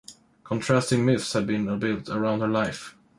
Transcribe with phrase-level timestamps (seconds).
[0.43, 2.97] Contrasting myths have been built around her life.